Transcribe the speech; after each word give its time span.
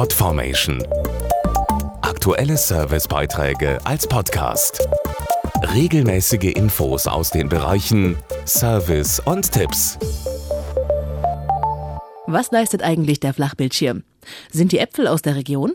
Podformation. 0.00 0.82
Aktuelle 2.00 2.56
Servicebeiträge 2.56 3.78
als 3.84 4.06
Podcast. 4.06 4.88
Regelmäßige 5.74 6.54
Infos 6.54 7.06
aus 7.06 7.28
den 7.28 7.50
Bereichen 7.50 8.16
Service 8.46 9.20
und 9.20 9.52
Tipps. 9.52 9.98
Was 12.26 12.50
leistet 12.50 12.82
eigentlich 12.82 13.20
der 13.20 13.34
Flachbildschirm? 13.34 14.04
Sind 14.50 14.72
die 14.72 14.78
Äpfel 14.78 15.06
aus 15.06 15.20
der 15.20 15.36
Region? 15.36 15.74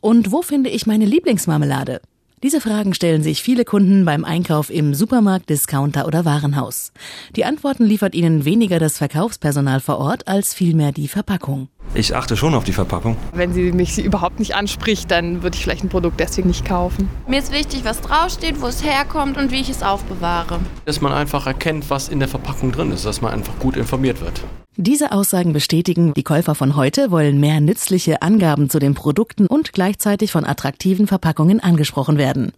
Und 0.00 0.32
wo 0.32 0.40
finde 0.40 0.70
ich 0.70 0.86
meine 0.86 1.04
Lieblingsmarmelade? 1.04 2.00
Diese 2.42 2.62
Fragen 2.62 2.94
stellen 2.94 3.22
sich 3.22 3.42
viele 3.42 3.66
Kunden 3.66 4.06
beim 4.06 4.24
Einkauf 4.24 4.70
im 4.70 4.94
Supermarkt, 4.94 5.50
Discounter 5.50 6.06
oder 6.06 6.24
Warenhaus. 6.24 6.92
Die 7.34 7.44
Antworten 7.44 7.84
liefert 7.84 8.14
ihnen 8.14 8.46
weniger 8.46 8.78
das 8.78 8.96
Verkaufspersonal 8.96 9.80
vor 9.80 9.98
Ort 9.98 10.28
als 10.28 10.54
vielmehr 10.54 10.92
die 10.92 11.08
Verpackung. 11.08 11.68
Ich 11.94 12.14
achte 12.14 12.36
schon 12.36 12.54
auf 12.54 12.64
die 12.64 12.72
Verpackung. 12.72 13.16
Wenn 13.32 13.52
sie 13.52 13.72
mich 13.72 13.98
überhaupt 13.98 14.38
nicht 14.38 14.54
anspricht, 14.54 15.10
dann 15.10 15.42
würde 15.42 15.56
ich 15.56 15.62
vielleicht 15.62 15.84
ein 15.84 15.88
Produkt 15.88 16.20
deswegen 16.20 16.48
nicht 16.48 16.64
kaufen. 16.64 17.08
Mir 17.26 17.38
ist 17.38 17.52
wichtig, 17.52 17.84
was 17.84 18.00
draufsteht, 18.00 18.60
wo 18.60 18.66
es 18.66 18.84
herkommt 18.84 19.38
und 19.38 19.50
wie 19.50 19.60
ich 19.60 19.70
es 19.70 19.82
aufbewahre. 19.82 20.60
Dass 20.84 21.00
man 21.00 21.12
einfach 21.12 21.46
erkennt, 21.46 21.88
was 21.88 22.08
in 22.08 22.18
der 22.18 22.28
Verpackung 22.28 22.72
drin 22.72 22.92
ist, 22.92 23.06
dass 23.06 23.20
man 23.22 23.32
einfach 23.32 23.58
gut 23.58 23.76
informiert 23.76 24.20
wird. 24.20 24.42
Diese 24.78 25.12
Aussagen 25.12 25.54
bestätigen, 25.54 26.12
die 26.12 26.22
Käufer 26.22 26.54
von 26.54 26.76
heute 26.76 27.10
wollen 27.10 27.40
mehr 27.40 27.62
nützliche 27.62 28.20
Angaben 28.20 28.68
zu 28.68 28.78
den 28.78 28.92
Produkten 28.92 29.46
und 29.46 29.72
gleichzeitig 29.72 30.30
von 30.30 30.44
attraktiven 30.44 31.06
Verpackungen 31.06 31.60
angesprochen 31.60 32.18
werden. 32.18 32.52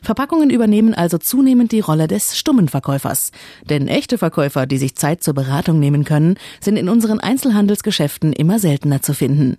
Verpackungen 0.00 0.50
übernehmen 0.50 0.94
also 0.94 1.18
zunehmend 1.18 1.72
die 1.72 1.80
Rolle 1.80 2.06
des 2.06 2.38
stummen 2.38 2.68
Verkäufers. 2.68 3.32
Denn 3.68 3.88
echte 3.88 4.18
Verkäufer, 4.18 4.66
die 4.66 4.78
sich 4.78 4.94
Zeit 4.94 5.24
zur 5.24 5.34
Beratung 5.34 5.80
nehmen 5.80 6.04
können, 6.04 6.36
sind 6.60 6.76
in 6.76 6.88
unseren 6.88 7.18
Einzelhandelsgeschäften 7.18 8.32
immer 8.32 8.60
seltener 8.60 9.02
zu 9.02 9.12
finden. 9.12 9.56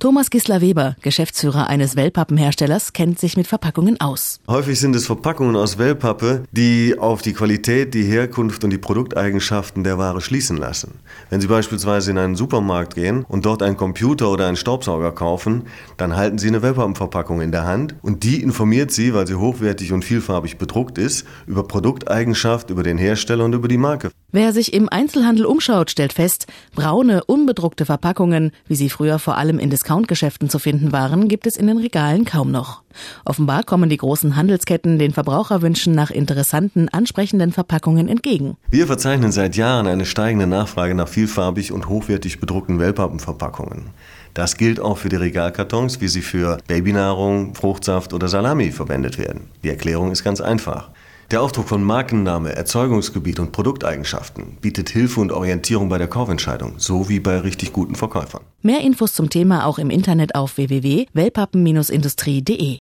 Thomas 0.00 0.30
Gisler-Weber, 0.30 0.96
Geschäftsführer 1.00 1.68
eines 1.68 1.94
Wellpappenherstellers, 1.94 2.92
kennt 2.92 3.20
sich 3.20 3.36
mit 3.36 3.46
Verpackungen 3.46 4.00
aus. 4.00 4.40
Häufig 4.48 4.80
sind 4.80 4.96
es 4.96 5.06
Verpackungen 5.06 5.54
aus 5.54 5.78
Wellpappe, 5.78 6.42
die 6.50 6.98
auf 6.98 7.22
die 7.22 7.34
Qualität, 7.34 7.94
die 7.94 8.02
Herkunft 8.02 8.64
und 8.64 8.70
die 8.70 8.78
Produkteigenschaften 8.78 9.84
der 9.84 9.96
Ware 9.96 10.20
schließen 10.20 10.56
lassen. 10.56 10.94
Wenn 11.30 11.40
Sie 11.40 11.51
beispielsweise 11.52 12.12
in 12.12 12.18
einen 12.18 12.34
Supermarkt 12.34 12.94
gehen 12.94 13.26
und 13.28 13.44
dort 13.44 13.62
einen 13.62 13.76
Computer 13.76 14.30
oder 14.30 14.46
einen 14.46 14.56
Staubsauger 14.56 15.12
kaufen, 15.12 15.64
dann 15.98 16.16
halten 16.16 16.38
Sie 16.38 16.48
eine 16.48 16.62
Wellpappenverpackung 16.62 17.42
in 17.42 17.52
der 17.52 17.66
Hand 17.66 17.94
und 18.00 18.24
die 18.24 18.42
informiert 18.42 18.90
Sie, 18.90 19.12
weil 19.12 19.26
sie 19.26 19.34
hochwertig 19.34 19.92
und 19.92 20.02
vielfarbig 20.02 20.56
bedruckt 20.56 20.96
ist, 20.96 21.26
über 21.46 21.64
Produkteigenschaft, 21.64 22.70
über 22.70 22.82
den 22.82 22.96
Hersteller 22.96 23.44
und 23.44 23.54
über 23.54 23.68
die 23.68 23.76
Marke. 23.76 24.10
Wer 24.34 24.54
sich 24.54 24.72
im 24.72 24.88
Einzelhandel 24.88 25.44
umschaut, 25.44 25.90
stellt 25.90 26.14
fest, 26.14 26.46
braune, 26.74 27.22
unbedruckte 27.24 27.84
Verpackungen, 27.84 28.52
wie 28.66 28.76
sie 28.76 28.88
früher 28.88 29.18
vor 29.18 29.36
allem 29.36 29.58
in 29.58 29.68
Discountgeschäften 29.68 30.48
zu 30.48 30.58
finden 30.58 30.90
waren, 30.90 31.28
gibt 31.28 31.46
es 31.46 31.54
in 31.54 31.66
den 31.66 31.76
Regalen 31.76 32.24
kaum 32.24 32.50
noch. 32.50 32.80
Offenbar 33.26 33.62
kommen 33.62 33.90
die 33.90 33.98
großen 33.98 34.34
Handelsketten 34.34 34.98
den 34.98 35.12
Verbraucherwünschen 35.12 35.94
nach 35.94 36.10
interessanten, 36.10 36.88
ansprechenden 36.88 37.52
Verpackungen 37.52 38.08
entgegen. 38.08 38.56
Wir 38.70 38.86
verzeichnen 38.86 39.32
seit 39.32 39.54
Jahren 39.54 39.86
eine 39.86 40.06
steigende 40.06 40.46
Nachfrage 40.46 40.94
nach 40.94 41.08
vielfarbig 41.08 41.70
und 41.70 41.90
hochwertig 41.90 42.40
bedruckten 42.40 42.78
Wellpappenverpackungen. 42.78 43.90
Das 44.32 44.56
gilt 44.56 44.80
auch 44.80 44.96
für 44.96 45.10
die 45.10 45.16
Regalkartons, 45.16 46.00
wie 46.00 46.08
sie 46.08 46.22
für 46.22 46.56
Babynahrung, 46.66 47.54
Fruchtsaft 47.54 48.14
oder 48.14 48.28
Salami 48.28 48.70
verwendet 48.70 49.18
werden. 49.18 49.50
Die 49.62 49.68
Erklärung 49.68 50.10
ist 50.10 50.24
ganz 50.24 50.40
einfach. 50.40 50.88
Der 51.32 51.40
Aufdruck 51.40 51.66
von 51.66 51.82
Markenname, 51.82 52.54
Erzeugungsgebiet 52.54 53.40
und 53.40 53.52
Produkteigenschaften 53.52 54.58
bietet 54.60 54.90
Hilfe 54.90 55.18
und 55.18 55.32
Orientierung 55.32 55.88
bei 55.88 55.96
der 55.96 56.08
Kaufentscheidung, 56.08 56.74
so 56.76 57.08
wie 57.08 57.20
bei 57.20 57.38
richtig 57.38 57.72
guten 57.72 57.94
Verkäufern. 57.94 58.42
Mehr 58.60 58.82
Infos 58.82 59.14
zum 59.14 59.30
Thema 59.30 59.64
auch 59.64 59.78
im 59.78 59.88
Internet 59.88 60.34
auf 60.34 60.58
www.wellpappen-industrie.de. 60.58 62.70